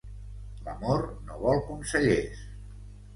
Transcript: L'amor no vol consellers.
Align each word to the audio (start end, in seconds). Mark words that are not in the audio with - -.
L'amor 0.69 1.03
no 1.27 1.37
vol 1.43 1.61
consellers. 1.67 2.41